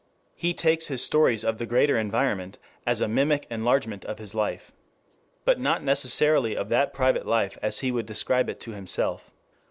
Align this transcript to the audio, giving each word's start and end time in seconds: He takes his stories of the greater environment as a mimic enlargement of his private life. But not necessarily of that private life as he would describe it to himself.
He 0.33 0.55
takes 0.55 0.87
his 0.87 1.03
stories 1.05 1.43
of 1.45 1.59
the 1.59 1.67
greater 1.67 1.95
environment 1.95 2.57
as 2.87 3.01
a 3.01 3.07
mimic 3.07 3.45
enlargement 3.51 4.03
of 4.05 4.17
his 4.17 4.31
private 4.31 4.41
life. 4.49 4.71
But 5.45 5.59
not 5.59 5.83
necessarily 5.83 6.57
of 6.57 6.69
that 6.69 6.91
private 6.91 7.27
life 7.27 7.55
as 7.61 7.81
he 7.81 7.91
would 7.91 8.07
describe 8.07 8.49
it 8.49 8.59
to 8.61 8.71
himself. 8.71 9.29